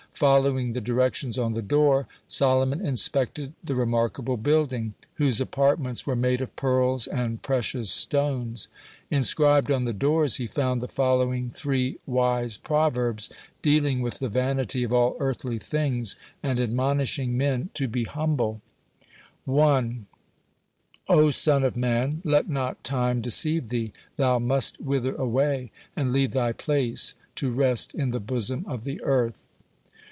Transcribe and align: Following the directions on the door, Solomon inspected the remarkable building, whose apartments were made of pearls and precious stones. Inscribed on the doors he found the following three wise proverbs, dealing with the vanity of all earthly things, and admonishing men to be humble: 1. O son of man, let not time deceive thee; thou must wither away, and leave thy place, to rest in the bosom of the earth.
Following 0.13 0.73
the 0.73 0.81
directions 0.81 1.39
on 1.39 1.53
the 1.53 1.63
door, 1.63 2.05
Solomon 2.27 2.79
inspected 2.85 3.53
the 3.63 3.73
remarkable 3.73 4.37
building, 4.37 4.93
whose 5.15 5.41
apartments 5.41 6.05
were 6.05 6.15
made 6.17 6.41
of 6.41 6.55
pearls 6.55 7.07
and 7.07 7.41
precious 7.41 7.89
stones. 7.89 8.67
Inscribed 9.09 9.71
on 9.71 9.85
the 9.85 9.93
doors 9.93 10.35
he 10.35 10.45
found 10.45 10.79
the 10.79 10.87
following 10.87 11.49
three 11.49 11.97
wise 12.05 12.55
proverbs, 12.57 13.31
dealing 13.63 14.01
with 14.01 14.19
the 14.19 14.29
vanity 14.29 14.83
of 14.83 14.93
all 14.93 15.17
earthly 15.19 15.57
things, 15.57 16.15
and 16.43 16.59
admonishing 16.59 17.35
men 17.35 17.71
to 17.73 17.87
be 17.87 18.03
humble: 18.03 18.61
1. 19.45 20.05
O 21.07 21.31
son 21.31 21.63
of 21.63 21.75
man, 21.75 22.21
let 22.23 22.47
not 22.47 22.83
time 22.83 23.21
deceive 23.21 23.69
thee; 23.69 23.91
thou 24.17 24.37
must 24.37 24.79
wither 24.79 25.15
away, 25.15 25.71
and 25.95 26.11
leave 26.11 26.29
thy 26.31 26.51
place, 26.51 27.15
to 27.33 27.49
rest 27.49 27.95
in 27.95 28.09
the 28.09 28.19
bosom 28.19 28.63
of 28.67 28.83
the 28.83 29.01
earth. 29.01 29.47